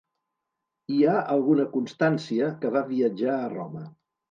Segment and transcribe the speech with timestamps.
[0.93, 3.87] Hi ha alguna constància que va viatjar a Roma.